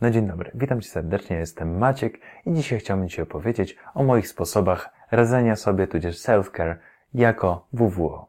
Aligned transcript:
No 0.00 0.10
dzień 0.10 0.26
dobry, 0.26 0.50
witam 0.54 0.80
Cię 0.80 0.88
serdecznie, 0.88 1.36
jestem 1.36 1.78
Maciek 1.78 2.18
i 2.46 2.52
dzisiaj 2.52 2.78
chciałbym 2.78 3.08
Ci 3.08 3.22
opowiedzieć 3.22 3.76
o 3.94 4.02
moich 4.02 4.28
sposobach 4.28 4.90
radzenia 5.10 5.56
sobie, 5.56 5.86
tudzież 5.86 6.16
self-care 6.16 6.76
jako 7.14 7.66
WWO. 7.72 8.28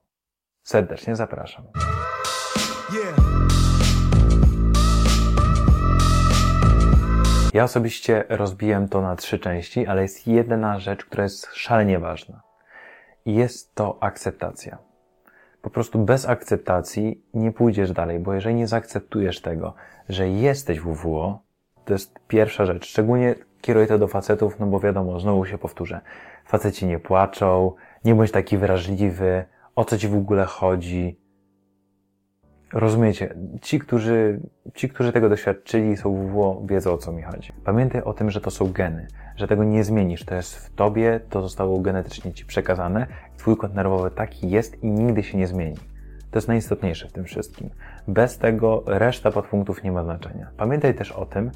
Serdecznie 0.63 1.15
zapraszam. 1.15 1.65
Ja 7.53 7.63
osobiście 7.63 8.23
rozbiłem 8.29 8.87
to 8.87 9.01
na 9.01 9.15
trzy 9.15 9.39
części, 9.39 9.87
ale 9.87 10.01
jest 10.01 10.27
jedna 10.27 10.79
rzecz, 10.79 11.05
która 11.05 11.23
jest 11.23 11.45
szalenie 11.53 11.99
ważna. 11.99 12.41
Jest 13.25 13.75
to 13.75 13.97
akceptacja. 14.03 14.77
Po 15.61 15.69
prostu 15.69 15.99
bez 15.99 16.29
akceptacji 16.29 17.23
nie 17.33 17.51
pójdziesz 17.51 17.91
dalej, 17.91 18.19
bo 18.19 18.33
jeżeli 18.33 18.55
nie 18.55 18.67
zaakceptujesz 18.67 19.41
tego, 19.41 19.73
że 20.09 20.29
jesteś 20.29 20.79
WWO, 20.79 21.48
to 21.89 21.93
jest 21.93 22.19
pierwsza 22.27 22.65
rzecz. 22.65 22.87
Szczególnie 22.87 23.35
kieruję 23.61 23.87
to 23.87 23.97
do 23.97 24.07
facetów, 24.07 24.59
no 24.59 24.65
bo 24.65 24.79
wiadomo, 24.79 25.19
znowu 25.19 25.45
się 25.45 25.57
powtórzę. 25.57 26.01
Faceci 26.45 26.87
nie 26.87 26.99
płaczą, 26.99 27.71
nie 28.05 28.15
bądź 28.15 28.31
taki 28.31 28.57
wrażliwy, 28.57 29.45
o 29.75 29.85
co 29.85 29.97
ci 29.97 30.07
w 30.07 30.15
ogóle 30.15 30.45
chodzi. 30.45 31.19
Rozumiecie? 32.73 33.35
Ci, 33.61 33.79
którzy, 33.79 34.39
ci, 34.73 34.89
którzy 34.89 35.11
tego 35.11 35.29
doświadczyli, 35.29 35.97
są 35.97 36.27
WWO, 36.27 36.61
wiedzą 36.65 36.93
o 36.93 36.97
co 36.97 37.11
mi 37.11 37.21
chodzi. 37.21 37.53
Pamiętaj 37.63 38.01
o 38.01 38.13
tym, 38.13 38.31
że 38.31 38.41
to 38.41 38.51
są 38.51 38.71
geny, 38.71 39.07
że 39.35 39.47
tego 39.47 39.63
nie 39.63 39.83
zmienisz. 39.83 40.25
To 40.25 40.35
jest 40.35 40.55
w 40.55 40.75
tobie, 40.75 41.19
to 41.29 41.41
zostało 41.41 41.79
genetycznie 41.79 42.33
ci 42.33 42.45
przekazane. 42.45 43.07
Twój 43.37 43.57
kod 43.57 43.75
nerwowy 43.75 44.11
taki 44.11 44.49
jest 44.49 44.83
i 44.83 44.91
nigdy 44.91 45.23
się 45.23 45.37
nie 45.37 45.47
zmieni. 45.47 45.75
To 46.31 46.37
jest 46.37 46.47
najistotniejsze 46.47 47.07
w 47.07 47.11
tym 47.11 47.25
wszystkim. 47.25 47.69
Bez 48.07 48.37
tego 48.37 48.83
reszta 48.85 49.31
podpunktów 49.31 49.83
nie 49.83 49.91
ma 49.91 50.03
znaczenia. 50.03 50.47
Pamiętaj 50.57 50.95
też 50.95 51.11
o 51.11 51.25
tym, 51.25 51.51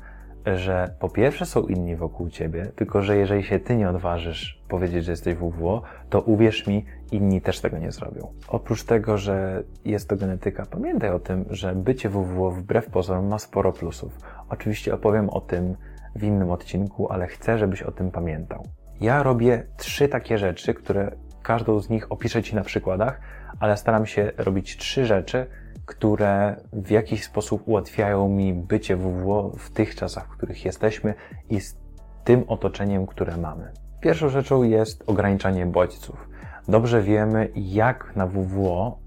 że 0.46 0.96
po 1.00 1.10
pierwsze 1.10 1.46
są 1.46 1.62
inni 1.62 1.96
wokół 1.96 2.30
ciebie, 2.30 2.72
tylko 2.76 3.02
że 3.02 3.18
jeżeli 3.18 3.44
się 3.44 3.60
ty 3.60 3.76
nie 3.76 3.90
odważysz 3.90 4.64
powiedzieć, 4.68 5.06
że 5.06 5.12
jesteś 5.12 5.36
WWO, 5.36 5.82
to 6.10 6.22
uwierz 6.22 6.68
mi, 6.68 6.86
inni 7.12 7.42
też 7.42 7.60
tego 7.60 7.78
nie 7.78 7.92
zrobią. 7.92 8.34
Oprócz 8.48 8.84
tego, 8.84 9.18
że 9.18 9.64
jest 9.86 10.10
to 10.10 10.16
genetyka, 10.16 10.66
pamiętaj 10.66 11.10
o 11.10 11.20
tym, 11.20 11.46
że 11.50 11.76
bycie 11.76 12.10
WWO 12.10 12.52
wbrew 12.52 12.90
pozorom 12.90 13.28
ma 13.28 13.40
sporo 13.40 13.72
plusów. 13.72 14.18
Oczywiście 14.50 14.94
opowiem 14.94 15.30
o 15.30 15.42
tym 15.42 15.76
w 16.16 16.24
innym 16.24 16.52
odcinku, 16.52 17.12
ale 17.12 17.28
chcę, 17.28 17.58
żebyś 17.58 17.82
o 17.84 17.92
tym 17.92 18.12
pamiętał. 18.12 18.68
Ja 19.02 19.24
robię 19.24 19.68
trzy 19.78 20.08
takie 20.08 20.38
rzeczy, 20.38 20.74
które 20.74 21.12
każdą 21.44 21.80
z 21.80 21.90
nich 21.90 22.12
opiszę 22.12 22.44
Ci 22.44 22.56
na 22.56 22.64
przykładach, 22.64 23.20
ale 23.60 23.78
staram 23.78 24.06
się 24.06 24.32
robić 24.38 24.78
trzy 24.78 25.06
rzeczy, 25.06 25.48
które 25.86 26.56
w 26.74 26.92
jakiś 26.92 27.24
sposób 27.24 27.62
ułatwiają 27.66 28.30
mi 28.30 28.54
bycie 28.54 28.96
WWO 28.96 29.52
w 29.58 29.70
tych 29.70 29.96
czasach, 29.96 30.28
w 30.28 30.38
których 30.38 30.66
jesteśmy 30.66 31.14
i 31.50 31.60
z 31.60 31.78
tym 32.24 32.44
otoczeniem, 32.48 33.08
które 33.08 33.38
mamy. 33.38 33.72
Pierwszą 34.02 34.30
rzeczą 34.30 34.64
jest 34.64 35.04
ograniczanie 35.08 35.66
bodźców. 35.66 36.30
Dobrze 36.68 37.02
wiemy, 37.02 37.50
jak 37.56 38.16
na 38.16 38.28
WWO, 38.28 38.98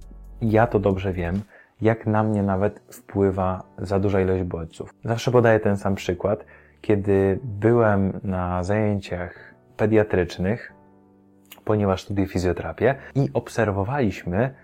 ja 0.41 0.67
to 0.67 0.79
dobrze 0.79 1.13
wiem, 1.13 1.43
jak 1.81 2.07
na 2.07 2.23
mnie 2.23 2.43
nawet 2.43 2.81
wpływa 2.93 3.63
za 3.79 3.99
duża 3.99 4.21
ilość 4.21 4.43
bodźców. 4.43 4.91
Zawsze 5.05 5.31
podaję 5.31 5.61
ten 5.61 5.77
sam 5.77 5.95
przykład. 5.95 6.45
Kiedy 6.81 7.39
byłem 7.43 8.21
na 8.23 8.63
zajęciach 8.63 9.55
pediatrycznych, 9.77 10.73
ponieważ 11.65 12.03
studiuję 12.03 12.29
fizjoterapię 12.29 12.95
i 13.15 13.29
obserwowaliśmy 13.35 14.55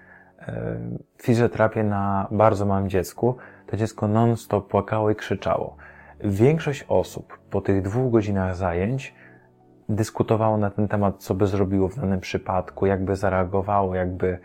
fizjoterapię 1.23 1.85
na 1.85 2.29
bardzo 2.31 2.67
małym 2.67 2.91
dziecku, 2.91 3.37
to 3.67 3.77
dziecko 3.77 4.09
non-stop 4.09 4.69
płakało 4.69 5.11
i 5.11 5.15
krzyczało. 5.15 5.77
Większość 6.25 6.85
osób 6.89 7.39
po 7.51 7.61
tych 7.61 7.83
dwóch 7.83 8.12
godzinach 8.12 8.57
zajęć 8.57 9.15
dyskutowało 9.89 10.57
na 10.57 10.70
ten 10.70 10.89
temat, 10.89 11.23
co 11.23 11.35
by 11.35 11.47
zrobiło 11.47 11.89
w 11.89 11.97
danym 11.97 12.20
przypadku, 12.20 12.87
jakby 12.87 13.17
zareagowało, 13.17 13.95
jakby 13.95 14.39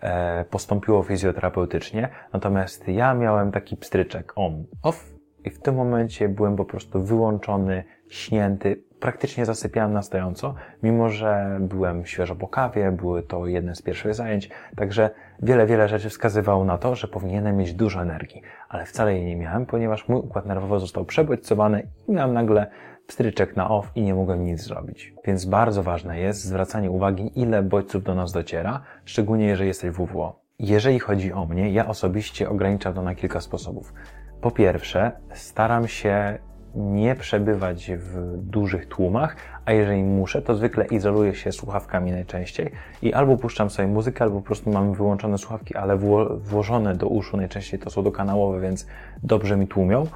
e, 0.00 0.44
postąpiło 0.44 1.02
fizjoterapeutycznie. 1.02 2.08
Natomiast 2.32 2.88
ja 2.88 3.14
miałem 3.14 3.52
taki 3.52 3.76
pstryczek 3.76 4.32
on, 4.36 4.64
off 4.82 5.14
i 5.44 5.50
w 5.50 5.60
tym 5.60 5.74
momencie 5.74 6.28
byłem 6.28 6.56
po 6.56 6.64
prostu 6.64 7.02
wyłączony, 7.02 7.84
śnięty, 8.08 8.82
praktycznie 9.04 9.44
zasypiałem 9.44 9.92
na 9.92 10.02
stojąco, 10.02 10.54
mimo 10.82 11.08
że 11.08 11.58
byłem 11.60 12.06
świeżo 12.06 12.36
po 12.36 12.48
kawie, 12.48 12.92
były 12.92 13.22
to 13.22 13.46
jedne 13.46 13.74
z 13.74 13.82
pierwszych 13.82 14.14
zajęć, 14.14 14.50
także 14.76 15.10
wiele, 15.42 15.66
wiele 15.66 15.88
rzeczy 15.88 16.10
wskazywało 16.10 16.64
na 16.64 16.78
to, 16.78 16.94
że 16.94 17.08
powinienem 17.08 17.56
mieć 17.56 17.74
dużo 17.74 18.02
energii, 18.02 18.42
ale 18.68 18.86
wcale 18.86 19.14
jej 19.14 19.26
nie 19.26 19.36
miałem, 19.36 19.66
ponieważ 19.66 20.08
mój 20.08 20.18
układ 20.20 20.46
nerwowy 20.46 20.80
został 20.80 21.04
przebodźcowany 21.04 21.88
i 22.08 22.12
miałem 22.12 22.34
nagle 22.34 22.66
pstryczek 23.06 23.56
na 23.56 23.70
off 23.70 23.90
i 23.94 24.02
nie 24.02 24.14
mogłem 24.14 24.44
nic 24.44 24.62
zrobić. 24.62 25.14
Więc 25.24 25.44
bardzo 25.44 25.82
ważne 25.82 26.20
jest 26.20 26.44
zwracanie 26.44 26.90
uwagi, 26.90 27.30
ile 27.34 27.62
bodźców 27.62 28.02
do 28.02 28.14
nas 28.14 28.32
dociera, 28.32 28.80
szczególnie 29.04 29.46
jeżeli 29.46 29.68
jesteś 29.68 29.90
WWO. 29.90 30.40
Jeżeli 30.58 30.98
chodzi 30.98 31.32
o 31.32 31.46
mnie, 31.46 31.70
ja 31.70 31.86
osobiście 31.86 32.50
ograniczam 32.50 32.94
to 32.94 33.02
na 33.02 33.14
kilka 33.14 33.40
sposobów. 33.40 33.94
Po 34.40 34.50
pierwsze, 34.50 35.12
staram 35.32 35.88
się 35.88 36.38
nie 36.76 37.14
przebywać 37.14 37.90
w 37.96 38.36
dużych 38.36 38.86
tłumach, 38.86 39.36
a 39.64 39.72
jeżeli 39.72 40.02
muszę, 40.02 40.42
to 40.42 40.54
zwykle 40.54 40.84
izoluję 40.84 41.34
się 41.34 41.52
słuchawkami 41.52 42.12
najczęściej 42.12 42.70
i 43.02 43.12
albo 43.12 43.36
puszczam 43.36 43.70
sobie 43.70 43.88
muzykę, 43.88 44.24
albo 44.24 44.36
po 44.36 44.46
prostu 44.46 44.70
mam 44.70 44.94
wyłączone 44.94 45.38
słuchawki, 45.38 45.76
ale 45.76 45.96
wło 45.96 46.36
włożone 46.36 46.94
do 46.94 47.06
uszu, 47.06 47.36
najczęściej 47.36 47.80
to 47.80 47.90
są 47.90 48.02
dokanałowe, 48.02 48.60
więc 48.60 48.86
dobrze 49.22 49.56
mi 49.56 49.66
tłumią. 49.66 50.06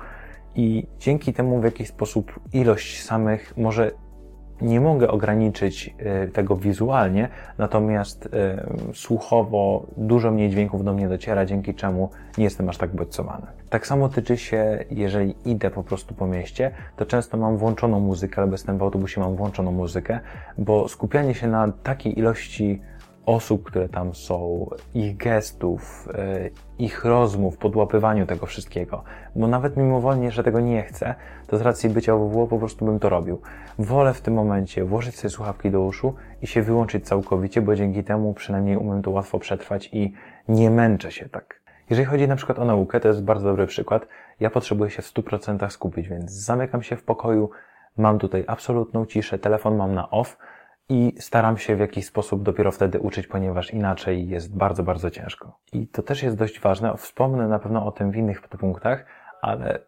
I 0.54 0.86
dzięki 0.98 1.32
temu 1.32 1.60
w 1.60 1.64
jakiś 1.64 1.88
sposób 1.88 2.40
ilość 2.52 3.02
samych 3.02 3.56
może 3.56 3.90
nie 4.62 4.80
mogę 4.80 5.08
ograniczyć 5.08 5.94
e, 5.98 6.28
tego 6.28 6.56
wizualnie, 6.56 7.28
natomiast 7.58 8.28
e, 8.32 8.66
słuchowo 8.94 9.86
dużo 9.96 10.30
mniej 10.30 10.50
dźwięków 10.50 10.84
do 10.84 10.92
mnie 10.92 11.08
dociera, 11.08 11.46
dzięki 11.46 11.74
czemu 11.74 12.10
nie 12.38 12.44
jestem 12.44 12.68
aż 12.68 12.76
tak 12.76 12.90
bodźcowany. 12.90 13.46
Tak 13.70 13.86
samo 13.86 14.08
tyczy 14.08 14.36
się, 14.36 14.84
jeżeli 14.90 15.34
idę 15.44 15.70
po 15.70 15.82
prostu 15.82 16.14
po 16.14 16.26
mieście, 16.26 16.70
to 16.96 17.06
często 17.06 17.36
mam 17.36 17.56
włączoną 17.56 18.00
muzykę, 18.00 18.42
albo 18.42 18.54
jestem 18.54 18.78
w 18.78 18.82
autobusie, 18.82 19.20
mam 19.20 19.36
włączoną 19.36 19.72
muzykę, 19.72 20.20
bo 20.58 20.88
skupianie 20.88 21.34
się 21.34 21.46
na 21.46 21.72
takiej 21.82 22.18
ilości 22.18 22.80
osób, 23.28 23.64
które 23.64 23.88
tam 23.88 24.14
są, 24.14 24.66
ich 24.94 25.16
gestów, 25.16 26.08
e, 26.14 26.50
ich 26.78 27.04
rozmów, 27.04 27.58
podłapywaniu 27.58 28.26
tego 28.26 28.46
wszystkiego. 28.46 29.04
Bo 29.36 29.46
nawet 29.46 29.76
mimowolnie, 29.76 30.30
że 30.30 30.44
tego 30.44 30.60
nie 30.60 30.82
chcę, 30.82 31.14
to 31.46 31.58
z 31.58 31.60
racji 31.60 31.90
bycia 31.90 32.16
WWO 32.16 32.46
po 32.46 32.58
prostu 32.58 32.84
bym 32.84 32.98
to 32.98 33.08
robił. 33.08 33.40
Wolę 33.78 34.14
w 34.14 34.20
tym 34.20 34.34
momencie 34.34 34.84
włożyć 34.84 35.16
sobie 35.16 35.30
słuchawki 35.30 35.70
do 35.70 35.80
uszu 35.80 36.14
i 36.42 36.46
się 36.46 36.62
wyłączyć 36.62 37.06
całkowicie, 37.06 37.62
bo 37.62 37.74
dzięki 37.74 38.04
temu 38.04 38.34
przynajmniej 38.34 38.76
umiem 38.76 39.02
to 39.02 39.10
łatwo 39.10 39.38
przetrwać 39.38 39.90
i 39.92 40.12
nie 40.48 40.70
męczę 40.70 41.12
się 41.12 41.28
tak. 41.28 41.60
Jeżeli 41.90 42.06
chodzi 42.06 42.28
na 42.28 42.36
przykład 42.36 42.58
o 42.58 42.64
naukę, 42.64 43.00
to 43.00 43.08
jest 43.08 43.24
bardzo 43.24 43.48
dobry 43.48 43.66
przykład. 43.66 44.06
Ja 44.40 44.50
potrzebuję 44.50 44.90
się 44.90 45.02
w 45.02 45.06
100% 45.14 45.70
skupić, 45.70 46.08
więc 46.08 46.30
zamykam 46.30 46.82
się 46.82 46.96
w 46.96 47.04
pokoju, 47.04 47.50
mam 47.96 48.18
tutaj 48.18 48.44
absolutną 48.46 49.06
ciszę, 49.06 49.38
telefon 49.38 49.76
mam 49.76 49.94
na 49.94 50.10
off, 50.10 50.38
i 50.88 51.14
staram 51.18 51.58
się 51.58 51.76
w 51.76 51.80
jakiś 51.80 52.06
sposób 52.06 52.42
dopiero 52.42 52.72
wtedy 52.72 53.00
uczyć, 53.00 53.26
ponieważ 53.26 53.70
inaczej 53.74 54.28
jest 54.28 54.56
bardzo, 54.56 54.82
bardzo 54.82 55.10
ciężko. 55.10 55.58
I 55.72 55.86
to 55.86 56.02
też 56.02 56.22
jest 56.22 56.36
dość 56.36 56.60
ważne. 56.60 56.96
Wspomnę 56.96 57.48
na 57.48 57.58
pewno 57.58 57.86
o 57.86 57.92
tym 57.92 58.10
w 58.10 58.16
innych 58.16 58.40
punktach, 58.40 59.04
ale 59.42 59.78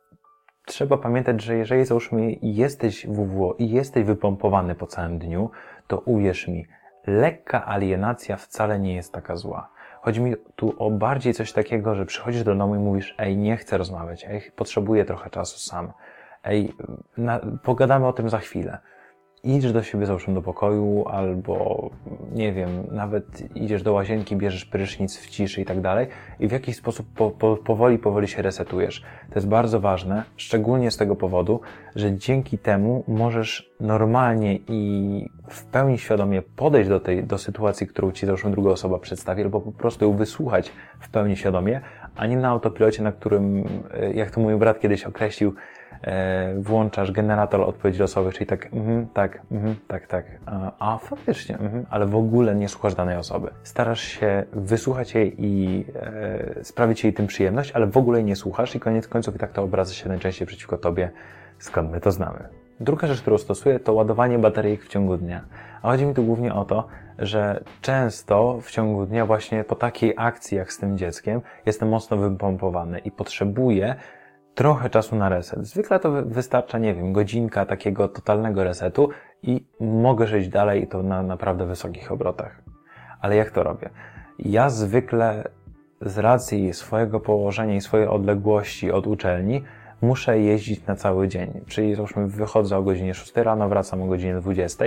trzeba 0.67 0.97
pamiętać, 0.97 1.43
że 1.43 1.57
jeżeli 1.57 1.85
załóżmy 1.85 2.33
jesteś 2.43 3.07
WWO 3.07 3.55
i 3.59 3.71
jesteś 3.71 4.05
wypompowany 4.05 4.75
po 4.75 4.87
całym 4.87 5.19
dniu, 5.19 5.51
to 5.87 5.99
uwierz 5.99 6.49
mi, 6.49 6.67
lekka 7.07 7.67
alienacja 7.67 8.37
wcale 8.37 8.79
nie 8.81 8.95
jest 8.95 9.13
taka 9.13 9.37
zła. 9.37 9.69
Chodzi 10.03 10.21
mi 10.21 10.35
tu 10.57 10.75
o 10.79 10.91
bardziej 10.91 11.35
coś 11.35 11.53
takiego, 11.53 11.95
że 11.95 12.07
przychodzisz 12.07 12.45
do 12.45 12.55
domu 12.55 12.75
i 12.75 12.79
mówisz, 12.79 13.15
ej, 13.19 13.37
nie 13.37 13.57
chcę 13.57 13.79
rozmawiać, 13.79 14.27
ej, 14.29 14.51
potrzebuję 14.57 15.05
trochę 15.05 15.31
czasu 15.31 15.59
sam, 15.59 15.93
ej, 16.45 16.73
na, 17.17 17.41
pogadamy 17.63 18.07
o 18.07 18.13
tym 18.13 18.29
za 18.31 18.39
chwilę 18.39 18.79
idziesz 19.45 19.73
do 19.73 19.83
siebie, 19.83 20.07
załóżmy 20.07 20.35
do 20.35 20.43
pokoju, 20.43 21.05
albo 21.09 21.91
nie 22.33 22.53
wiem, 22.53 22.71
nawet 22.91 23.57
idziesz 23.57 23.83
do 23.83 23.93
łazienki, 23.93 24.37
bierzesz 24.37 24.65
prysznic 24.65 25.19
w 25.19 25.31
ciszy 25.31 25.61
i 25.61 25.65
tak 25.65 25.81
dalej 25.81 26.07
i 26.41 26.49
w 26.49 26.53
jakiś 26.53 26.77
sposób 26.77 27.07
po, 27.17 27.31
po, 27.31 27.57
powoli, 27.57 27.99
powoli 27.99 28.29
się 28.29 28.43
resetujesz. 28.43 29.03
To 29.29 29.35
jest 29.35 29.49
bardzo 29.49 29.81
ważne, 29.81 30.25
szczególnie 30.37 30.91
z 30.91 30.97
tego 30.97 31.17
powodu, 31.17 31.61
że 31.97 32.17
dzięki 32.17 32.59
temu 32.59 33.05
możesz 33.09 33.71
normalnie 33.81 34.59
i 34.69 35.31
w 35.49 35.65
pełni 35.65 35.99
świadomie 35.99 36.43
podejść 36.43 36.89
do 36.89 37.01
tej, 37.01 37.25
do 37.25 37.39
sytuacji, 37.39 37.87
którą 37.87 38.13
ci 38.13 38.27
załóżmy 38.27 38.51
druga 38.51 38.71
osoba 38.71 38.99
przedstawi, 38.99 39.43
albo 39.43 39.61
po 39.61 39.73
prostu 39.73 40.05
ją 40.05 40.17
wysłuchać 40.17 40.73
w 41.01 41.11
pełni 41.11 41.37
świadomie, 41.37 41.81
a 42.17 42.27
nie 42.27 42.37
na 42.37 42.49
autopilocie, 42.49 43.03
na 43.03 43.13
którym, 43.13 43.65
jak 44.15 44.31
to 44.31 44.41
mój 44.41 44.57
brat 44.57 44.81
kiedyś 44.81 45.05
określił, 45.05 45.51
e, 45.51 45.80
włączasz 46.57 47.13
generator 47.13 47.61
odpowiedzi 47.61 48.01
losowych, 48.01 48.35
czyli 48.35 48.47
tak, 48.47 48.69
mm, 48.73 49.07
tak, 49.15 49.43
mm, 49.51 49.75
tak, 49.89 50.07
tak, 50.07 50.25
a, 50.47 50.73
a 50.95 50.99
faktycznie, 50.99 51.59
mm, 51.59 51.87
ale 51.91 52.07
w 52.07 52.17
ogóle 52.17 52.55
nie 52.55 52.69
słuchasz 52.69 52.95
danej 52.95 53.17
osoby. 53.17 53.51
Starasz 53.63 54.01
się 54.01 54.45
wysłuchać 54.53 55.15
jej 55.15 55.35
i 55.39 55.85
e, 55.97 56.65
sprawić 56.65 57.05
jej 57.05 57.13
tym 57.13 57.27
przyjemność, 57.27 57.73
ale 57.73 57.87
w 57.87 57.97
ogóle 57.97 58.19
jej 58.19 58.25
nie 58.25 58.37
słuchasz 58.37 58.75
i 58.75 58.81
koniec 58.81 59.09
końców 59.09 59.37
i 59.37 59.39
tak 59.39 59.53
to 59.53 59.63
obraca 59.63 59.93
się 59.93 60.09
najczęściej 60.09 60.47
przeciwko 60.47 60.79
tobie, 60.79 61.11
skąd 61.59 61.91
my 61.91 62.01
to 62.01 62.13
znamy. 62.13 62.49
Druga 62.81 63.07
rzecz, 63.07 63.21
którą 63.21 63.39
stosuję, 63.39 63.81
to 63.81 63.93
ładowanie 63.93 64.39
bateryjek 64.39 64.83
w 64.83 64.89
ciągu 64.89 65.17
dnia. 65.17 65.45
A 65.83 65.91
chodzi 65.91 66.07
mi 66.07 66.15
tu 66.15 66.23
głównie 66.25 66.55
o 66.55 66.65
to, 66.65 66.87
że 67.19 67.65
często 67.81 68.59
w 68.63 68.71
ciągu 68.71 69.07
dnia 69.07 69.27
właśnie 69.27 69.65
po 69.65 69.75
takiej 69.75 70.15
akcji 70.17 70.59
jak 70.59 70.73
z 70.73 70.79
tym 70.79 70.99
dzieckiem 70.99 71.41
jestem 71.67 71.89
mocno 71.89 72.17
wypompowany 72.17 72.99
i 72.99 73.11
potrzebuję 73.11 73.95
trochę 74.55 74.91
czasu 74.91 75.17
na 75.17 75.29
reset. 75.29 75.67
Zwykle 75.67 76.01
to 76.01 76.13
wystarcza, 76.13 76.79
nie 76.79 76.95
wiem, 76.95 77.13
godzinka 77.13 77.67
takiego 77.67 78.09
totalnego 78.09 78.65
resetu 78.65 79.09
i 79.43 79.65
mogę 79.81 80.27
żyć 80.27 80.49
dalej 80.49 80.83
i 80.83 80.87
to 80.87 81.03
na 81.03 81.23
naprawdę 81.23 81.67
wysokich 81.67 82.13
obrotach. 82.13 82.63
Ale 83.21 83.37
jak 83.37 83.51
to 83.51 83.63
robię? 83.63 83.91
Ja 84.39 84.71
zwykle 84.71 85.45
z 86.01 86.19
racji 86.19 86.73
swojego 86.73 87.21
położenia 87.21 87.75
i 87.75 87.81
swojej 87.81 88.09
odległości 88.09 88.93
od 88.93 89.07
uczelni 89.07 89.63
muszę 90.03 90.39
jeździć 90.39 90.87
na 90.87 90.97
cały 90.97 91.29
dzień. 91.29 91.61
Czyli 91.67 91.95
załóżmy 91.95 92.27
wychodzę 92.27 92.77
o 92.77 92.83
godzinie 92.83 93.15
6 93.15 93.37
rano, 93.37 93.69
wracam 93.69 94.03
o 94.03 94.07
godzinie 94.07 94.35
20 94.35 94.85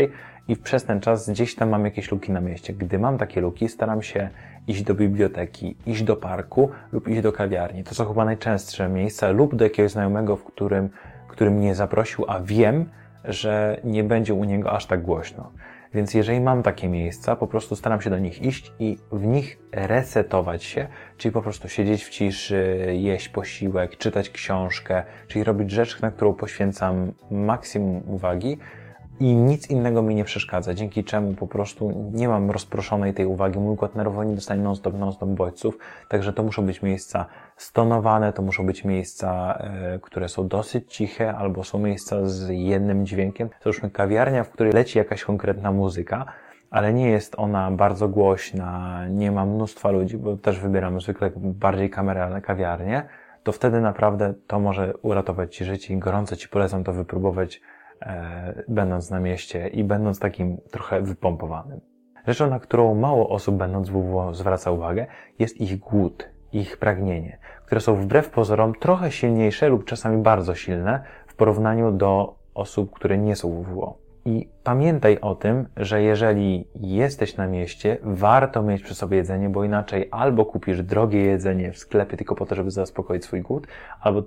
i 0.47 0.55
przez 0.55 0.83
ten 0.83 0.99
czas 0.99 1.29
gdzieś 1.29 1.55
tam 1.55 1.69
mam 1.69 1.85
jakieś 1.85 2.11
luki 2.11 2.31
na 2.31 2.41
mieście. 2.41 2.73
Gdy 2.73 2.99
mam 2.99 3.17
takie 3.17 3.41
luki, 3.41 3.69
staram 3.69 4.01
się 4.01 4.29
iść 4.67 4.83
do 4.83 4.95
biblioteki, 4.95 5.77
iść 5.85 6.03
do 6.03 6.15
parku 6.15 6.69
lub 6.91 7.07
iść 7.07 7.21
do 7.21 7.31
kawiarni. 7.31 7.83
To 7.83 7.95
są 7.95 8.05
chyba 8.05 8.25
najczęstsze 8.25 8.89
miejsca 8.89 9.29
lub 9.29 9.55
do 9.55 9.63
jakiegoś 9.63 9.91
znajomego, 9.91 10.35
w 10.35 10.43
którym, 10.43 10.89
który 11.27 11.51
mnie 11.51 11.75
zaprosił, 11.75 12.25
a 12.27 12.39
wiem, 12.39 12.89
że 13.23 13.79
nie 13.83 14.03
będzie 14.03 14.33
u 14.33 14.43
niego 14.43 14.71
aż 14.71 14.85
tak 14.85 15.01
głośno. 15.01 15.51
Więc 15.93 16.13
jeżeli 16.13 16.41
mam 16.41 16.63
takie 16.63 16.89
miejsca, 16.89 17.35
po 17.35 17.47
prostu 17.47 17.75
staram 17.75 18.01
się 18.01 18.09
do 18.09 18.19
nich 18.19 18.41
iść 18.41 18.73
i 18.79 18.97
w 19.11 19.25
nich 19.25 19.59
resetować 19.71 20.63
się, 20.63 20.87
czyli 21.17 21.31
po 21.31 21.41
prostu 21.41 21.69
siedzieć 21.69 22.03
w 22.03 22.09
ciszy, 22.09 22.87
jeść 22.93 23.29
posiłek, 23.29 23.97
czytać 23.97 24.29
książkę, 24.29 25.03
czyli 25.27 25.43
robić 25.43 25.71
rzecz, 25.71 26.01
na 26.01 26.11
którą 26.11 26.33
poświęcam 26.33 27.13
maksimum 27.31 28.03
uwagi, 28.07 28.57
i 29.19 29.35
nic 29.35 29.69
innego 29.69 30.01
mi 30.01 30.15
nie 30.15 30.23
przeszkadza, 30.23 30.73
dzięki 30.73 31.03
czemu 31.03 31.33
po 31.33 31.47
prostu 31.47 32.09
nie 32.13 32.27
mam 32.27 32.51
rozproszonej 32.51 33.13
tej 33.13 33.25
uwagi, 33.25 33.59
mój 33.59 33.73
układ 33.73 33.95
nerwowy 33.95 34.25
nie 34.25 34.35
dostaje 34.35 34.61
non-stop, 34.61 34.99
non-stop 34.99 35.29
bodźców, 35.29 35.77
także 36.09 36.33
to 36.33 36.43
muszą 36.43 36.65
być 36.65 36.81
miejsca 36.81 37.25
stonowane, 37.57 38.33
to 38.33 38.41
muszą 38.41 38.65
być 38.65 38.83
miejsca, 38.83 39.57
e, 39.59 39.99
które 39.99 40.29
są 40.29 40.47
dosyć 40.47 40.93
ciche, 40.93 41.35
albo 41.35 41.63
są 41.63 41.79
miejsca 41.79 42.25
z 42.25 42.49
jednym 42.49 43.05
dźwiękiem. 43.05 43.49
Załóżmy 43.63 43.89
kawiarnia, 43.89 44.43
w 44.43 44.49
której 44.49 44.73
leci 44.73 44.97
jakaś 44.97 45.23
konkretna 45.23 45.71
muzyka, 45.71 46.25
ale 46.71 46.93
nie 46.93 47.09
jest 47.09 47.35
ona 47.37 47.71
bardzo 47.71 48.07
głośna, 48.07 49.01
nie 49.09 49.31
ma 49.31 49.45
mnóstwa 49.45 49.91
ludzi, 49.91 50.17
bo 50.17 50.37
też 50.37 50.59
wybieram 50.59 51.01
zwykle 51.01 51.31
bardziej 51.35 51.89
kameralne 51.89 52.41
kawiarnie, 52.41 53.07
to 53.43 53.51
wtedy 53.51 53.81
naprawdę 53.81 54.33
to 54.47 54.59
może 54.59 54.93
uratować 55.01 55.55
Ci 55.55 55.65
życie 55.65 55.93
i 55.93 55.97
gorąco 55.97 56.35
Ci 56.35 56.49
polecam 56.49 56.83
to 56.83 56.93
wypróbować 56.93 57.61
będąc 58.67 59.11
na 59.11 59.19
mieście 59.19 59.67
i 59.67 59.83
będąc 59.83 60.19
takim 60.19 60.57
trochę 60.71 61.01
wypompowanym. 61.01 61.81
Rzeczą, 62.27 62.49
na 62.49 62.59
którą 62.59 62.95
mało 62.95 63.29
osób 63.29 63.55
będąc 63.55 63.89
WWO 63.89 64.33
zwraca 64.33 64.71
uwagę, 64.71 65.05
jest 65.39 65.61
ich 65.61 65.79
głód, 65.79 66.29
ich 66.51 66.77
pragnienie, 66.77 67.37
które 67.65 67.81
są 67.81 67.95
wbrew 67.95 68.29
pozorom 68.29 68.73
trochę 68.79 69.11
silniejsze 69.11 69.69
lub 69.69 69.85
czasami 69.85 70.17
bardzo 70.23 70.55
silne 70.55 71.03
w 71.27 71.35
porównaniu 71.35 71.91
do 71.91 72.35
osób, 72.53 72.91
które 72.91 73.17
nie 73.17 73.35
są 73.35 73.63
WWO. 73.63 73.97
I 74.25 74.49
pamiętaj 74.63 75.19
o 75.21 75.35
tym, 75.35 75.67
że 75.77 76.01
jeżeli 76.01 76.67
jesteś 76.75 77.37
na 77.37 77.47
mieście, 77.47 77.97
warto 78.03 78.61
mieć 78.63 78.83
przy 78.83 78.95
sobie 78.95 79.17
jedzenie, 79.17 79.49
bo 79.49 79.63
inaczej 79.63 80.07
albo 80.11 80.45
kupisz 80.45 80.83
drogie 80.83 81.21
jedzenie 81.21 81.71
w 81.71 81.77
sklepie 81.77 82.17
tylko 82.17 82.35
po 82.35 82.45
to, 82.45 82.55
żeby 82.55 82.71
zaspokoić 82.71 83.25
swój 83.25 83.41
głód, 83.41 83.67
albo 84.01 84.23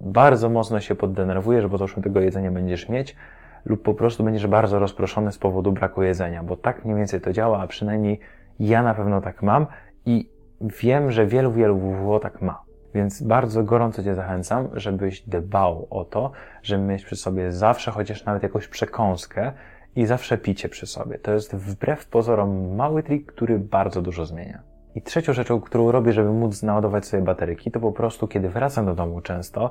bardzo 0.00 0.50
mocno 0.50 0.80
się 0.80 0.94
poddenerwujesz, 0.94 1.66
bo 1.66 1.78
załóżmy 1.78 2.02
tego 2.02 2.20
jedzenia 2.20 2.50
będziesz 2.50 2.88
mieć, 2.88 3.16
lub 3.64 3.82
po 3.82 3.94
prostu 3.94 4.24
będziesz 4.24 4.46
bardzo 4.46 4.78
rozproszony 4.78 5.32
z 5.32 5.38
powodu 5.38 5.72
braku 5.72 6.02
jedzenia, 6.02 6.42
bo 6.42 6.56
tak 6.56 6.84
mniej 6.84 6.96
więcej 6.96 7.20
to 7.20 7.32
działa, 7.32 7.60
a 7.60 7.66
przynajmniej 7.66 8.20
ja 8.60 8.82
na 8.82 8.94
pewno 8.94 9.20
tak 9.20 9.42
mam 9.42 9.66
i 10.06 10.28
wiem, 10.60 11.10
że 11.10 11.26
wielu, 11.26 11.52
wielu 11.52 11.78
WWO 11.78 12.20
tak 12.20 12.42
ma. 12.42 12.62
Więc 12.94 13.22
bardzo 13.22 13.64
gorąco 13.64 14.02
Cię 14.02 14.14
zachęcam, 14.14 14.68
żebyś 14.72 15.20
dbał 15.20 15.86
o 15.90 16.04
to, 16.04 16.32
żeby 16.62 16.82
mieć 16.82 17.04
przy 17.04 17.16
sobie 17.16 17.52
zawsze 17.52 17.90
chociaż 17.90 18.24
nawet 18.24 18.42
jakąś 18.42 18.68
przekąskę 18.68 19.52
i 19.96 20.06
zawsze 20.06 20.38
picie 20.38 20.68
przy 20.68 20.86
sobie. 20.86 21.18
To 21.18 21.32
jest 21.32 21.54
wbrew 21.56 22.06
pozorom 22.06 22.74
mały 22.74 23.02
trik, 23.02 23.32
który 23.32 23.58
bardzo 23.58 24.02
dużo 24.02 24.26
zmienia. 24.26 24.73
I 24.94 25.02
trzecią 25.02 25.32
rzeczą, 25.32 25.60
którą 25.60 25.92
robię, 25.92 26.12
żeby 26.12 26.32
móc 26.32 26.62
naładować 26.62 27.06
sobie 27.06 27.22
bateryki, 27.22 27.70
to 27.70 27.80
po 27.80 27.92
prostu, 27.92 28.28
kiedy 28.28 28.48
wracam 28.48 28.86
do 28.86 28.94
domu 28.94 29.20
często, 29.20 29.70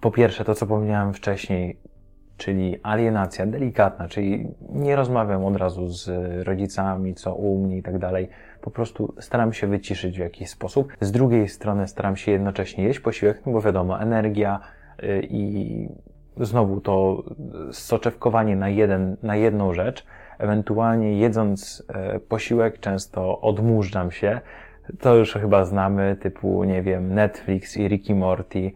po 0.00 0.10
pierwsze 0.10 0.44
to, 0.44 0.54
co 0.54 0.66
powiedziałem 0.66 1.14
wcześniej, 1.14 1.78
czyli 2.36 2.80
alienacja 2.82 3.46
delikatna, 3.46 4.08
czyli 4.08 4.48
nie 4.70 4.96
rozmawiam 4.96 5.44
od 5.44 5.56
razu 5.56 5.88
z 5.88 6.08
rodzicami, 6.46 7.14
co 7.14 7.34
u 7.34 7.58
mnie 7.58 7.76
i 7.76 7.82
tak 7.82 7.98
dalej. 7.98 8.28
Po 8.60 8.70
prostu 8.70 9.14
staram 9.20 9.52
się 9.52 9.66
wyciszyć 9.66 10.16
w 10.16 10.20
jakiś 10.20 10.50
sposób. 10.50 10.92
Z 11.00 11.12
drugiej 11.12 11.48
strony 11.48 11.88
staram 11.88 12.16
się 12.16 12.32
jednocześnie 12.32 12.84
jeść 12.84 13.00
posiłek, 13.00 13.42
no 13.46 13.52
bo 13.52 13.60
wiadomo, 13.60 14.00
energia 14.00 14.60
y, 15.02 15.26
i 15.30 15.88
znowu 16.40 16.80
to 16.80 17.24
soczewkowanie 17.72 18.56
na, 18.56 18.68
jeden, 18.68 19.16
na 19.22 19.36
jedną 19.36 19.72
rzecz, 19.72 20.06
ewentualnie 20.38 21.18
jedząc 21.18 21.86
e, 21.88 22.20
posiłek 22.20 22.80
często 22.80 23.40
odmurzam 23.40 24.10
się. 24.10 24.40
To 25.00 25.16
już 25.16 25.32
chyba 25.32 25.64
znamy, 25.64 26.16
typu, 26.20 26.64
nie 26.64 26.82
wiem, 26.82 27.14
Netflix 27.14 27.76
i 27.76 27.88
Ricky 27.88 28.14
Morty, 28.14 28.72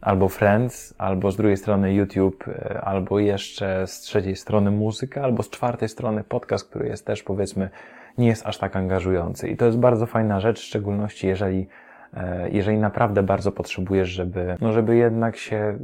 albo 0.00 0.28
Friends, 0.28 0.94
albo 0.98 1.30
z 1.30 1.36
drugiej 1.36 1.56
strony 1.56 1.94
YouTube, 1.94 2.48
e, 2.48 2.80
albo 2.80 3.18
jeszcze 3.18 3.86
z 3.86 4.00
trzeciej 4.00 4.36
strony 4.36 4.70
muzyka, 4.70 5.22
albo 5.22 5.42
z 5.42 5.50
czwartej 5.50 5.88
strony 5.88 6.24
podcast, 6.24 6.68
który 6.68 6.88
jest 6.88 7.06
też, 7.06 7.22
powiedzmy, 7.22 7.70
nie 8.18 8.26
jest 8.26 8.46
aż 8.46 8.58
tak 8.58 8.76
angażujący. 8.76 9.48
I 9.48 9.56
to 9.56 9.66
jest 9.66 9.78
bardzo 9.78 10.06
fajna 10.06 10.40
rzecz, 10.40 10.60
w 10.60 10.64
szczególności 10.64 11.26
jeżeli, 11.26 11.68
e, 12.14 12.50
jeżeli 12.50 12.78
naprawdę 12.78 13.22
bardzo 13.22 13.52
potrzebujesz, 13.52 14.08
żeby, 14.08 14.56
no 14.60 14.72
żeby 14.72 14.96
jednak 14.96 15.36
się 15.36 15.78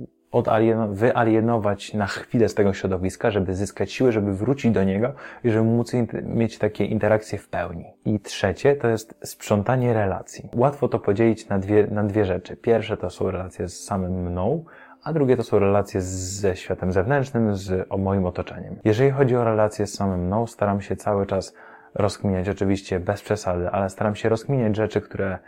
wyalienować 0.88 1.94
na 1.94 2.06
chwilę 2.06 2.48
z 2.48 2.54
tego 2.54 2.72
środowiska, 2.72 3.30
żeby 3.30 3.54
zyskać 3.54 3.92
siłę, 3.92 4.12
żeby 4.12 4.34
wrócić 4.34 4.72
do 4.72 4.84
niego 4.84 5.12
i 5.44 5.50
żeby 5.50 5.64
móc 5.64 5.92
mieć 6.22 6.58
takie 6.58 6.84
interakcje 6.84 7.38
w 7.38 7.48
pełni. 7.48 7.84
I 8.04 8.20
trzecie 8.20 8.76
to 8.76 8.88
jest 8.88 9.14
sprzątanie 9.24 9.94
relacji. 9.94 10.48
Łatwo 10.54 10.88
to 10.88 10.98
podzielić 10.98 11.48
na 11.48 11.58
dwie, 11.58 11.86
na 11.86 12.04
dwie 12.04 12.24
rzeczy. 12.24 12.56
Pierwsze 12.56 12.96
to 12.96 13.10
są 13.10 13.30
relacje 13.30 13.68
z 13.68 13.84
samym 13.84 14.12
mną, 14.12 14.64
a 15.02 15.12
drugie 15.12 15.36
to 15.36 15.42
są 15.42 15.58
relacje 15.58 16.00
ze 16.00 16.56
światem 16.56 16.92
zewnętrznym, 16.92 17.56
z 17.56 17.86
o 17.90 17.98
moim 17.98 18.26
otoczeniem. 18.26 18.76
Jeżeli 18.84 19.10
chodzi 19.10 19.36
o 19.36 19.44
relacje 19.44 19.86
z 19.86 19.94
samym 19.94 20.26
mną, 20.26 20.46
staram 20.46 20.80
się 20.80 20.96
cały 20.96 21.26
czas 21.26 21.54
rozkminiać, 21.94 22.48
oczywiście 22.48 23.00
bez 23.00 23.22
przesady, 23.22 23.68
ale 23.70 23.90
staram 23.90 24.14
się 24.14 24.28
rozkminiać 24.28 24.76
rzeczy, 24.76 25.00
które 25.00 25.38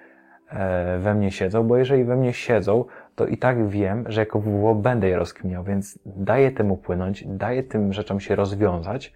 e, 0.50 0.98
we 0.98 1.14
mnie 1.14 1.30
siedzą, 1.30 1.62
bo 1.62 1.76
jeżeli 1.76 2.04
we 2.04 2.16
mnie 2.16 2.32
siedzą, 2.32 2.84
to 3.20 3.26
i 3.26 3.36
tak 3.36 3.68
wiem, 3.68 4.04
że 4.08 4.20
jako 4.20 4.40
WWO 4.40 4.74
będę 4.74 5.08
je 5.08 5.18
rozkminiał, 5.18 5.64
więc 5.64 5.98
daję 6.06 6.50
temu 6.50 6.76
płynąć, 6.76 7.24
daję 7.26 7.62
tym 7.62 7.92
rzeczom 7.92 8.20
się 8.20 8.36
rozwiązać, 8.36 9.12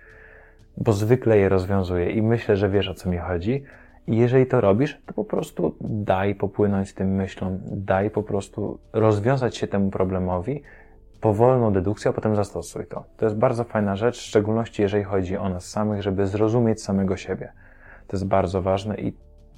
bo 0.77 0.93
zwykle 0.93 1.39
je 1.39 1.49
rozwiązuję 1.49 2.11
i 2.11 2.23
myślę, 2.23 2.57
że 2.57 2.69
wiesz 2.69 2.89
o 2.89 2.95
co 2.95 3.11
mi 3.11 3.19
chodzi. 3.19 3.65
I 4.07 4.17
jeżeli 4.17 4.47
to 4.47 4.61
robisz, 4.61 5.01
to 5.07 5.15
po 5.15 5.25
prostu 5.25 5.75
daj 5.81 6.35
popłynąć 6.35 6.93
tym 6.93 7.15
myślom, 7.15 7.61
daj 7.65 8.11
po 8.11 8.23
prostu 8.23 8.79
rozwiązać 8.93 9.57
się 9.57 9.67
temu 9.67 9.91
problemowi 9.91 10.63
powolną 11.21 11.73
dedukcją, 11.73 12.11
a 12.11 12.15
potem 12.15 12.37
zastosuj 12.37 12.87
to. 12.87 13.05
To 13.17 13.27
jest 13.27 13.37
bardzo 13.37 13.65
fajna 13.65 13.97
rzecz, 13.97 14.19
w 14.19 14.23
szczególności 14.23 14.83
jeżeli 14.83 15.05
chodzi 15.05 15.37
o 15.37 15.49
nas 15.49 15.71
samych, 15.71 16.03
żeby 16.03 16.27
zrozumieć 16.27 16.83
samego 16.83 17.17
siebie. 17.17 17.53
To 18.07 18.17
jest 18.17 18.27
bardzo 18.27 18.63
ważne 18.63 18.97
i 18.97 19.13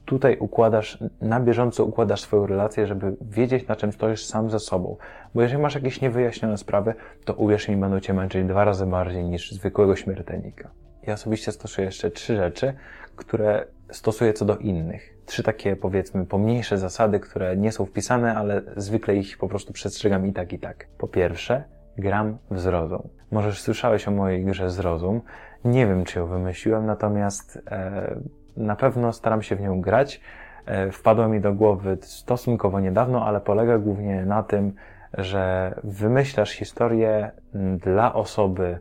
tutaj 0.06 0.36
układasz, 0.38 0.98
na 1.20 1.40
bieżąco 1.40 1.84
układasz 1.84 2.20
swoją 2.20 2.46
relację, 2.46 2.86
żeby 2.86 3.16
wiedzieć, 3.20 3.68
na 3.68 3.76
czym 3.76 3.92
stoisz 3.92 4.24
sam 4.24 4.50
ze 4.50 4.58
sobą. 4.58 4.96
Bo 5.34 5.42
jeżeli 5.42 5.62
masz 5.62 5.74
jakieś 5.74 6.00
niewyjaśnione 6.00 6.58
sprawy, 6.58 6.94
to 7.24 7.34
uwierz 7.34 7.68
mi, 7.68 7.76
będą 7.76 8.00
cię 8.00 8.14
męczyć 8.14 8.46
dwa 8.46 8.64
razy 8.64 8.86
bardziej 8.86 9.24
niż 9.24 9.52
zwykłego 9.52 9.96
śmiertelnika. 9.96 10.70
Ja 11.06 11.14
osobiście 11.14 11.52
stosuję 11.52 11.84
jeszcze 11.84 12.10
trzy 12.10 12.36
rzeczy, 12.36 12.74
które 13.16 13.66
stosuję 13.90 14.32
co 14.32 14.44
do 14.44 14.56
innych. 14.56 15.14
Trzy 15.26 15.42
takie, 15.42 15.76
powiedzmy, 15.76 16.26
pomniejsze 16.26 16.78
zasady, 16.78 17.20
które 17.20 17.56
nie 17.56 17.72
są 17.72 17.86
wpisane, 17.86 18.34
ale 18.34 18.62
zwykle 18.76 19.16
ich 19.16 19.38
po 19.38 19.48
prostu 19.48 19.72
przestrzegam 19.72 20.26
i 20.26 20.32
tak, 20.32 20.52
i 20.52 20.58
tak. 20.58 20.86
Po 20.98 21.08
pierwsze, 21.08 21.64
gram 21.98 22.38
w 22.50 22.60
zrozum. 22.60 23.08
Może 23.30 23.48
już 23.48 23.60
słyszałeś 23.60 24.08
o 24.08 24.10
mojej 24.10 24.44
grze 24.44 24.70
zrozum. 24.70 25.20
Nie 25.64 25.86
wiem, 25.86 26.04
czy 26.04 26.18
ją 26.18 26.26
wymyśliłem, 26.26 26.86
natomiast 26.86 27.58
e, 27.70 28.16
na 28.56 28.76
pewno 28.76 29.12
staram 29.12 29.42
się 29.42 29.56
w 29.56 29.60
nią 29.60 29.80
grać. 29.80 30.20
E, 30.66 30.90
wpadła 30.90 31.28
mi 31.28 31.40
do 31.40 31.52
głowy 31.52 31.98
stosunkowo 32.00 32.80
niedawno, 32.80 33.26
ale 33.26 33.40
polega 33.40 33.78
głównie 33.78 34.24
na 34.26 34.42
tym, 34.42 34.72
że 35.18 35.74
wymyślasz 35.84 36.50
historię 36.50 37.30
dla 37.78 38.14
osoby, 38.14 38.78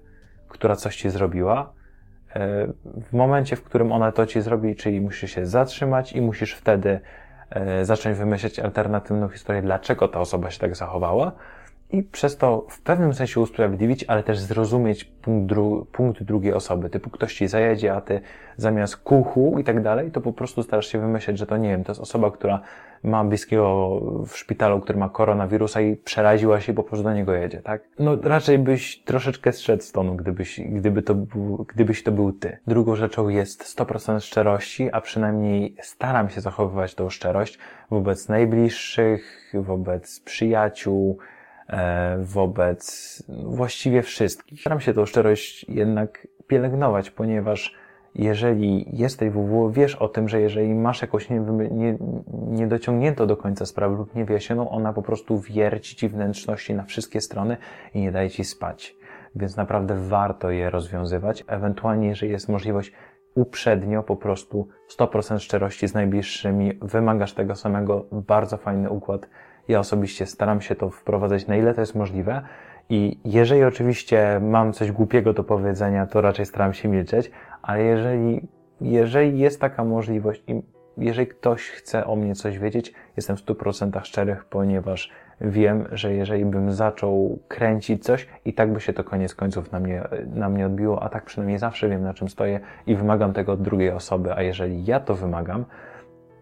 która 0.48 0.76
coś 0.76 0.96
ci 0.96 1.10
zrobiła, 1.10 1.74
e, 2.36 2.68
w 2.84 3.14
momencie, 3.14 3.56
w 3.56 3.64
którym 3.64 3.92
ona 3.92 4.12
to 4.12 4.26
ci 4.26 4.42
zrobi, 4.42 4.76
czyli 4.76 5.02
musisz 5.02 5.32
się 5.32 5.46
zatrzymać 5.46 6.14
i 6.14 6.22
musisz 6.22 6.54
wtedy 6.54 7.00
e, 7.50 7.86
zacząć 7.86 8.18
wymyślać 8.18 8.60
alternatywną 8.60 9.30
historię, 9.30 9.62
dlaczego 9.62 10.08
ta 10.08 10.20
osoba 10.20 10.52
się 10.52 10.60
tak 10.60 10.76
zachowała, 10.76 11.32
i 11.92 12.04
przez 12.04 12.38
to 12.38 12.66
w 12.70 12.82
pewnym 12.82 13.14
sensie 13.14 13.40
usprawiedliwić, 13.40 14.04
ale 14.04 14.24
też 14.24 14.40
zrozumieć 14.40 15.04
punkt, 15.04 15.50
dru 15.50 15.88
punkt 15.92 16.24
drugiej 16.24 16.54
osoby. 16.54 16.90
Typu 16.90 17.10
ktoś 17.10 17.36
ci 17.36 17.48
zajedzie, 17.48 17.94
a 17.94 18.02
ty 18.02 18.22
zamiast 18.58 18.98
kuchu 18.98 19.56
i 19.60 19.64
tak 19.64 19.84
dalej, 19.84 20.12
to 20.12 20.22
po 20.22 20.34
prostu 20.34 20.64
starasz 20.64 20.88
się 20.88 21.00
wymyśleć, 21.00 21.38
że 21.38 21.46
to 21.46 21.58
nie 21.58 21.70
wiem, 21.70 21.84
to 21.84 21.92
jest 21.92 22.02
osoba, 22.02 22.32
która 22.32 22.62
ma 23.04 23.24
bliskiego 23.24 24.00
w 24.28 24.38
szpitalu, 24.38 24.82
który 24.82 25.00
ma 25.00 25.10
koronawirusa 25.10 25.82
i 25.82 25.96
przeraziła 25.96 26.62
się 26.62 26.72
i 26.72 26.76
po 26.76 26.84
prostu 26.84 27.04
do 27.04 27.14
niego 27.14 27.34
jedzie, 27.34 27.62
tak? 27.62 27.82
No 28.00 28.18
raczej 28.24 28.60
byś 28.60 29.04
troszeczkę 29.04 29.52
zszedł 29.52 29.84
tonu, 29.94 30.16
gdybyś, 30.16 30.60
gdyby 30.60 31.02
to 31.02 31.16
był, 31.16 31.66
gdybyś 31.74 32.04
to 32.04 32.12
był 32.12 32.32
ty. 32.34 32.58
Drugą 32.68 32.96
rzeczą 32.96 33.30
jest 33.30 33.78
100% 33.78 34.20
szczerości, 34.20 34.90
a 34.92 35.02
przynajmniej 35.02 35.76
staram 35.82 36.30
się 36.30 36.42
zachowywać 36.42 36.96
tą 36.96 37.10
szczerość 37.10 37.60
wobec 37.92 38.30
najbliższych, 38.30 39.54
wobec 39.54 40.20
przyjaciół, 40.20 41.18
wobec 42.20 43.24
właściwie 43.44 44.02
wszystkich. 44.02 44.62
Staram 44.62 44.80
się 44.80 44.94
tą 44.94 45.06
szczerość 45.06 45.66
jednak 45.70 46.28
pielęgnować, 46.48 47.12
ponieważ 47.12 47.76
jeżeli 48.16 48.98
jesteś 48.98 49.30
WW, 49.30 49.72
wiesz 49.72 49.96
o 49.96 50.08
tym, 50.08 50.30
że 50.30 50.42
jeżeli 50.42 50.76
masz 50.76 51.02
jakąś 51.02 51.30
nie, 51.30 51.40
nie, 51.72 51.98
niedociągniętą 52.32 53.28
do 53.28 53.38
końca 53.38 53.66
sprawę 53.66 53.96
lub 53.96 54.16
niewyjaśnioną, 54.16 54.70
ona 54.70 54.94
po 54.94 55.02
prostu 55.02 55.40
wierci 55.40 55.96
ci 55.96 56.10
wnętrzności 56.10 56.74
na 56.74 56.84
wszystkie 56.84 57.22
strony 57.22 57.58
i 57.94 58.02
nie 58.02 58.12
daje 58.12 58.30
ci 58.30 58.44
spać. 58.44 58.96
Więc 59.36 59.58
naprawdę 59.58 59.96
warto 60.08 60.52
je 60.52 60.70
rozwiązywać. 60.70 61.44
Ewentualnie, 61.48 62.08
jeżeli 62.08 62.32
jest 62.32 62.50
możliwość, 62.50 62.92
uprzednio 63.36 64.04
po 64.04 64.16
prostu 64.16 64.68
100% 65.00 65.40
szczerości 65.40 65.88
z 65.88 65.94
najbliższymi, 65.94 66.80
wymagasz 66.82 67.34
tego 67.34 67.56
samego, 67.56 68.06
bardzo 68.12 68.58
fajny 68.58 68.90
układ 68.90 69.30
ja 69.68 69.80
osobiście 69.80 70.26
staram 70.26 70.62
się 70.62 70.76
to 70.76 70.90
wprowadzać 70.90 71.48
na 71.48 71.56
ile 71.56 71.74
to 71.74 71.82
jest 71.82 71.96
możliwe. 71.96 72.42
I 72.90 73.20
jeżeli 73.26 73.64
oczywiście 73.64 74.40
mam 74.44 74.74
coś 74.74 74.92
głupiego 74.92 75.34
do 75.34 75.44
powiedzenia, 75.44 76.08
to 76.08 76.22
raczej 76.22 76.46
staram 76.46 76.74
się 76.74 76.88
milczeć, 76.88 77.32
ale 77.62 77.84
jeżeli, 77.84 78.48
jeżeli 78.82 79.40
jest 79.40 79.62
taka 79.62 79.84
możliwość 79.84 80.44
i 80.48 80.62
jeżeli 80.98 81.28
ktoś 81.28 81.70
chce 81.70 82.06
o 82.06 82.16
mnie 82.16 82.36
coś 82.36 82.60
wiedzieć, 82.60 82.94
jestem 83.18 83.38
w 83.38 83.46
100% 83.46 84.04
szczerych, 84.04 84.46
ponieważ 84.46 85.12
wiem, 85.42 85.86
że 85.92 86.14
jeżeli 86.14 86.46
bym 86.46 86.74
zaczął 86.74 87.40
kręcić 87.48 88.04
coś 88.04 88.28
i 88.46 88.54
tak 88.54 88.74
by 88.74 88.82
się 88.82 88.94
to 88.94 89.04
koniec 89.04 89.36
końców 89.36 89.72
na 89.72 89.80
mnie, 89.80 90.04
na 90.34 90.50
mnie 90.50 90.66
odbiło, 90.66 91.04
a 91.04 91.10
tak 91.10 91.26
przynajmniej 91.26 91.60
zawsze 91.60 91.90
wiem, 91.90 92.04
na 92.04 92.14
czym 92.14 92.30
stoję 92.30 92.60
i 92.88 92.96
wymagam 92.96 93.34
tego 93.34 93.52
od 93.52 93.62
drugiej 93.62 93.92
osoby, 93.92 94.34
a 94.34 94.42
jeżeli 94.42 94.86
ja 94.86 95.00
to 95.00 95.16
wymagam, 95.16 95.66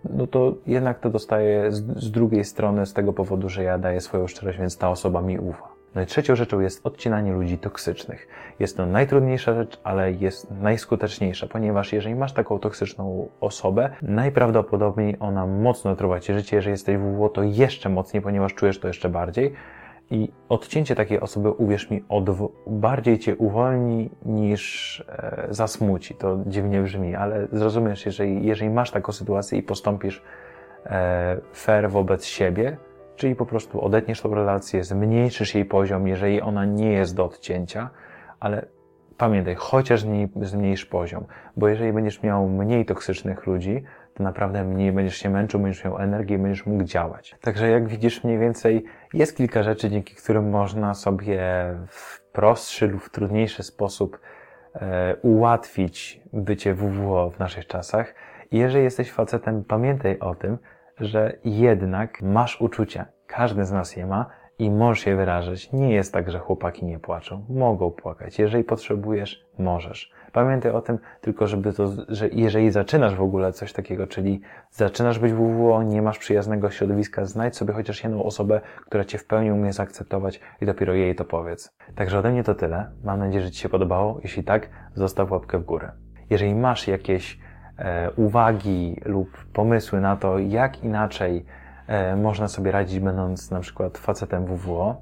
no 0.10 0.28
to 0.28 0.54
jednak 0.68 1.00
to 1.00 1.10
dostaję 1.10 1.72
z, 1.72 2.04
z, 2.04 2.12
drugiej 2.12 2.46
strony 2.46 2.86
z 2.86 2.94
tego 2.94 3.14
powodu, 3.14 3.50
że 3.50 3.64
ja 3.64 3.78
daję 3.78 4.02
swoją 4.02 4.28
szczerość, 4.28 4.60
więc 4.60 4.78
ta 4.78 4.90
osoba 4.90 5.22
mi 5.22 5.40
ufa. 5.40 5.68
No 5.96 6.02
i 6.02 6.06
trzecią 6.06 6.36
rzeczą 6.36 6.60
jest 6.60 6.86
odcinanie 6.86 7.34
ludzi 7.34 7.58
toksycznych. 7.58 8.28
Jest 8.60 8.78
to 8.78 8.86
najtrudniejsza 8.86 9.54
rzecz, 9.54 9.80
ale 9.84 10.12
jest 10.12 10.52
najskuteczniejsza, 10.52 11.48
ponieważ 11.48 11.94
jeżeli 11.94 12.16
masz 12.16 12.34
taką 12.34 12.60
toksyczną 12.60 13.30
osobę, 13.42 13.90
najprawdopodobniej 14.02 15.16
ona 15.20 15.48
mocno 15.48 15.92
otruwa 15.92 16.20
ci 16.20 16.34
życie. 16.34 16.56
Jeżeli 16.56 16.72
jesteś 16.72 16.98
WWO, 16.98 17.30
to 17.30 17.44
jeszcze 17.44 17.90
mocniej, 17.90 18.24
ponieważ 18.24 18.54
czujesz 18.54 18.80
to 18.80 18.88
jeszcze 18.88 19.10
bardziej. 19.10 19.54
I 20.12 20.32
odcięcie 20.50 20.96
takiej 20.96 21.20
osoby, 21.20 21.52
uwierz 21.52 21.90
mi, 21.90 22.04
bardziej 22.68 23.20
cię 23.20 23.36
uwolni 23.36 24.10
niż 24.26 25.00
e, 25.10 25.48
zasmuci. 25.50 26.16
To 26.16 26.40
dziwnie 26.46 26.82
brzmi, 26.82 27.16
ale 27.16 27.48
zrozumiesz, 27.52 28.06
jeżeli, 28.06 28.46
jeżeli 28.46 28.72
masz 28.72 28.92
taką 28.92 29.12
sytuację 29.12 29.60
i 29.60 29.64
postąpisz 29.64 30.24
e, 30.86 31.38
fair 31.54 31.90
wobec 31.90 32.26
siebie, 32.26 32.78
czyli 33.16 33.36
po 33.36 33.46
prostu 33.46 33.82
odetniesz 33.82 34.22
tą 34.22 34.36
relację, 34.36 34.84
zmniejszysz 34.84 35.56
jej 35.56 35.66
poziom, 35.66 36.08
jeżeli 36.08 36.42
ona 36.42 36.66
nie 36.66 36.92
jest 36.92 37.16
do 37.16 37.26
odcięcia, 37.26 37.90
ale 38.40 38.66
pamiętaj, 39.18 39.56
chociaż 39.56 40.06
zmniejsz 40.42 40.86
poziom, 40.86 41.26
bo 41.58 41.68
jeżeli 41.68 41.94
będziesz 41.94 42.24
miał 42.24 42.50
mniej 42.50 42.86
toksycznych 42.86 43.48
ludzi, 43.48 43.84
to 44.14 44.24
naprawdę 44.24 44.64
mniej 44.64 44.92
będziesz 44.92 45.18
się 45.18 45.30
męczył, 45.30 45.60
będziesz 45.60 45.86
miał 45.86 45.98
energię, 45.98 46.40
będziesz 46.40 46.66
mógł 46.66 46.84
działać. 46.84 47.36
Także 47.42 47.70
jak 47.70 47.88
widzisz 47.88 48.24
mniej 48.24 48.40
więcej 48.40 48.86
jest 49.14 49.38
kilka 49.38 49.64
rzeczy, 49.64 49.90
dzięki 49.90 50.16
którym 50.16 50.50
można 50.50 50.94
sobie 50.94 51.42
w 51.88 52.24
prostszy 52.32 52.88
lub 52.88 53.02
w 53.04 53.10
trudniejszy 53.10 53.64
sposób 53.64 54.20
e, 54.76 55.16
ułatwić 55.16 56.22
bycie 56.34 56.74
WWO 56.74 57.30
w 57.30 57.40
naszych 57.40 57.68
czasach. 57.68 58.16
Jeżeli 58.52 58.84
jesteś 58.84 59.12
facetem, 59.12 59.64
pamiętaj 59.64 60.20
o 60.20 60.36
tym, 60.36 60.58
że 61.00 61.38
jednak 61.44 62.22
masz 62.22 62.62
uczucia. 62.62 63.06
Każdy 63.28 63.66
z 63.66 63.72
nas 63.72 63.96
je 63.96 64.06
ma 64.06 64.26
i 64.60 64.72
możesz 64.72 65.06
je 65.06 65.16
wyrażać. 65.16 65.72
Nie 65.72 65.94
jest 65.94 66.14
tak, 66.14 66.32
że 66.32 66.40
chłopaki 66.40 66.86
nie 66.86 67.00
płaczą. 67.00 67.46
Mogą 67.50 67.92
płakać. 67.92 68.40
Jeżeli 68.40 68.64
potrzebujesz, 68.64 69.46
możesz. 69.60 70.12
Pamiętaj 70.34 70.72
o 70.72 70.82
tym 70.82 71.00
tylko, 71.22 71.48
żeby 71.48 71.74
to, 71.74 71.92
że 72.08 72.30
jeżeli 72.30 72.72
zaczynasz 72.72 73.16
w 73.16 73.22
ogóle 73.22 73.54
coś 73.54 73.74
takiego, 73.74 74.08
czyli 74.08 74.42
zaczynasz 74.72 75.20
być 75.20 75.34
WWO, 75.34 75.84
nie 75.84 76.02
masz 76.02 76.18
przyjaznego 76.20 76.72
środowiska, 76.72 77.26
znajdź 77.26 77.56
sobie 77.56 77.74
chociaż 77.74 78.04
jedną 78.04 78.24
osobę, 78.24 78.62
która 78.86 79.06
Cię 79.06 79.18
w 79.18 79.26
pełni 79.26 79.52
umie 79.52 79.74
zaakceptować 79.74 80.40
i 80.62 80.66
dopiero 80.66 80.94
jej 80.94 81.16
to 81.16 81.26
powiedz. 81.26 81.76
Także 81.96 82.20
ode 82.20 82.32
mnie 82.32 82.44
to 82.44 82.56
tyle. 82.56 82.92
Mam 83.04 83.20
nadzieję, 83.20 83.44
że 83.44 83.52
Ci 83.52 83.60
się 83.60 83.70
podobało. 83.70 84.20
Jeśli 84.24 84.44
tak, 84.44 84.70
zostaw 84.96 85.32
łapkę 85.32 85.60
w 85.60 85.64
górę. 85.64 85.92
Jeżeli 86.30 86.56
masz 86.56 86.88
jakieś 86.88 87.40
e, 87.78 88.12
uwagi 88.12 89.02
lub 89.06 89.46
pomysły 89.54 90.02
na 90.02 90.16
to, 90.16 90.40
jak 90.40 90.84
inaczej 90.84 91.46
e, 91.88 92.16
można 92.16 92.48
sobie 92.48 92.72
radzić, 92.72 93.00
będąc 93.00 93.52
na 93.52 93.60
przykład 93.60 93.98
facetem 93.98 94.46
WWO, 94.46 95.02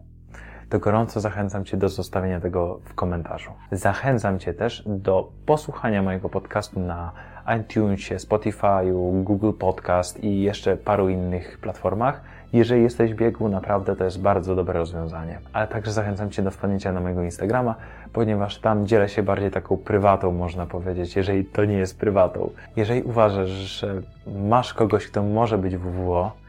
to 0.72 0.80
gorąco 0.80 1.20
zachęcam 1.20 1.66
Cię 1.66 1.78
do 1.78 1.90
zostawienia 1.90 2.40
tego 2.40 2.80
w 2.86 2.94
komentarzu. 2.94 3.52
Zachęcam 3.72 4.40
Cię 4.40 4.54
też 4.54 4.84
do 4.86 5.30
posłuchania 5.46 6.02
mojego 6.02 6.30
podcastu 6.30 6.80
na 6.80 7.12
iTunesie, 7.60 8.16
Spotify'u, 8.16 9.24
Google 9.24 9.52
Podcast 9.60 10.24
i 10.24 10.42
jeszcze 10.42 10.78
paru 10.78 11.10
innych 11.10 11.58
platformach. 11.62 12.22
Jeżeli 12.54 12.84
jesteś 12.84 13.14
biegu, 13.14 13.50
naprawdę 13.50 13.96
to 13.96 14.04
jest 14.04 14.22
bardzo 14.22 14.56
dobre 14.56 14.80
rozwiązanie. 14.80 15.40
Ale 15.54 15.68
także 15.68 15.92
zachęcam 15.92 16.30
Cię 16.30 16.42
do 16.42 16.52
wpadnięcia 16.52 16.92
na 16.92 17.00
mojego 17.00 17.24
Instagrama, 17.24 17.76
ponieważ 18.14 18.60
tam 18.60 18.88
dzielę 18.88 19.10
się 19.10 19.24
bardziej 19.24 19.52
taką 19.52 19.78
prywatą, 19.78 20.32
można 20.32 20.66
powiedzieć, 20.66 21.16
jeżeli 21.16 21.46
to 21.46 21.66
nie 21.66 21.78
jest 21.78 22.00
prywatą. 22.00 22.50
Jeżeli 22.76 23.04
uważasz, 23.04 23.50
że 23.50 24.02
masz 24.28 24.74
kogoś, 24.74 25.08
kto 25.08 25.24
może 25.24 25.58
być 25.58 25.78
WWO, 25.78 26.41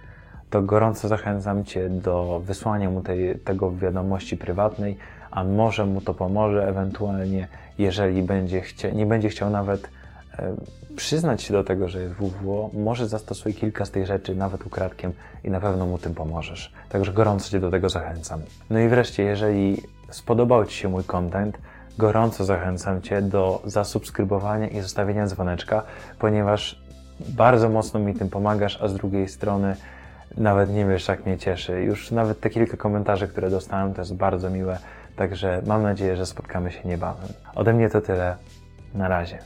to 0.53 0.63
gorąco 0.63 1.09
zachęcam 1.09 1.65
Cię 1.65 1.89
do 1.89 2.43
wysłania 2.45 2.91
mu 2.91 3.01
tej, 3.01 3.39
tego 3.39 3.77
wiadomości 3.77 4.37
prywatnej, 4.37 4.97
a 5.31 5.45
może 5.45 5.87
mu 5.87 6.01
to 6.01 6.15
pomoże 6.15 6.69
ewentualnie, 6.69 7.49
jeżeli 7.79 8.23
będzie 8.23 8.61
chcia, 8.61 8.91
nie 8.91 9.07
będzie 9.07 9.29
chciał 9.29 9.51
nawet 9.51 9.91
e, 10.39 10.55
przyznać 10.97 11.43
się 11.43 11.53
do 11.53 11.65
tego, 11.65 11.89
że 11.89 12.03
jest 12.03 12.15
WWO, 12.15 12.71
może 12.75 13.09
zastosuj 13.09 13.55
kilka 13.55 13.85
z 13.85 13.91
tych 13.91 14.07
rzeczy 14.07 14.35
nawet 14.35 14.67
ukradkiem 14.67 15.13
i 15.45 15.51
na 15.51 15.61
pewno 15.61 15.87
mu 15.87 15.99
tym 15.99 16.15
pomożesz. 16.15 16.73
Także 16.89 17.13
gorąco 17.13 17.51
Cię 17.51 17.61
do 17.61 17.71
tego 17.71 17.89
zachęcam. 17.89 18.41
No 18.71 18.79
i 18.79 18.89
wreszcie, 18.89 19.23
jeżeli 19.23 19.83
spodobał 20.11 20.67
Ci 20.67 20.77
się 20.77 20.89
mój 20.89 21.05
content, 21.05 21.59
gorąco 21.99 22.45
zachęcam 22.45 23.03
Cię 23.03 23.23
do 23.23 23.63
zasubskrybowania 23.65 24.69
i 24.69 24.81
zostawienia 24.81 25.27
dzwoneczka, 25.27 25.83
ponieważ 26.19 26.83
bardzo 27.29 27.69
mocno 27.69 28.01
mi 28.01 28.15
tym 28.15 28.29
pomagasz, 28.29 28.79
a 28.83 28.89
z 28.89 28.95
drugiej 28.95 29.29
strony 29.29 29.77
nawet 30.37 30.71
nie 30.71 30.87
wiesz, 30.87 31.09
jak 31.09 31.27
mnie 31.27 31.39
cieszy. 31.39 31.83
Już 31.83 32.11
nawet 32.11 32.41
te 32.41 32.51
kilka 32.51 32.77
komentarzy, 32.77 33.29
które 33.29 33.51
dostałem, 33.51 33.95
to 33.95 34.01
jest 34.01 34.15
bardzo 34.15 34.51
miłe. 34.51 34.79
Także 35.17 35.62
mam 35.67 35.83
nadzieję, 35.83 36.17
że 36.17 36.27
spotkamy 36.27 36.73
się 36.73 36.89
niebawem. 36.89 37.29
Ode 37.55 37.73
mnie 37.73 37.91
to 37.91 38.01
tyle. 38.01 38.37
Na 38.95 39.09
razie. 39.09 39.39